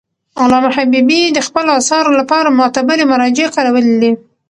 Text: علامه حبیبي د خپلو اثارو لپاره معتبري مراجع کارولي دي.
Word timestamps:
علامه 0.41 0.69
حبیبي 0.77 1.21
د 1.31 1.39
خپلو 1.47 1.71
اثارو 1.79 2.09
لپاره 2.19 2.55
معتبري 2.59 3.03
مراجع 3.11 3.47
کارولي 3.55 3.95
دي. 4.01 4.11